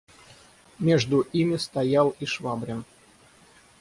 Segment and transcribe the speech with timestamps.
[0.79, 2.85] Между ими стоял и Швабрин.